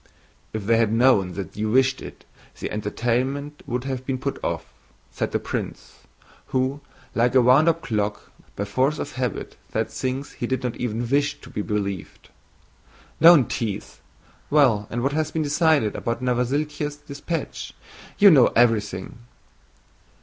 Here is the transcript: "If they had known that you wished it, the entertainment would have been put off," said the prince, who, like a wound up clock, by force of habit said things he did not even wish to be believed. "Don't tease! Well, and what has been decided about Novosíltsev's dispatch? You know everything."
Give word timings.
"If 0.51 0.65
they 0.65 0.77
had 0.77 0.91
known 0.91 1.33
that 1.33 1.55
you 1.55 1.69
wished 1.69 2.01
it, 2.01 2.25
the 2.59 2.71
entertainment 2.71 3.61
would 3.67 3.83
have 3.83 4.03
been 4.03 4.17
put 4.17 4.43
off," 4.43 4.65
said 5.11 5.31
the 5.31 5.37
prince, 5.37 5.99
who, 6.47 6.81
like 7.13 7.35
a 7.35 7.41
wound 7.43 7.69
up 7.69 7.83
clock, 7.83 8.31
by 8.55 8.65
force 8.65 8.97
of 8.97 9.11
habit 9.11 9.57
said 9.71 9.91
things 9.91 10.31
he 10.31 10.47
did 10.47 10.63
not 10.63 10.75
even 10.77 11.07
wish 11.07 11.39
to 11.41 11.51
be 11.51 11.61
believed. 11.61 12.29
"Don't 13.21 13.47
tease! 13.47 13.99
Well, 14.49 14.87
and 14.89 15.03
what 15.03 15.11
has 15.13 15.29
been 15.29 15.43
decided 15.43 15.95
about 15.95 16.19
Novosíltsev's 16.23 16.95
dispatch? 16.95 17.73
You 18.17 18.31
know 18.31 18.47
everything." 18.55 19.19